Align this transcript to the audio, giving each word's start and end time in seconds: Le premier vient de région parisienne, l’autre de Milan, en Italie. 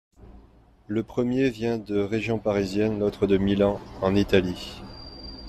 Le 0.87 1.03
premier 1.03 1.51
vient 1.51 1.77
de 1.77 1.99
région 1.99 2.39
parisienne, 2.39 2.97
l’autre 2.97 3.27
de 3.27 3.37
Milan, 3.37 3.79
en 4.01 4.15
Italie. 4.15 4.81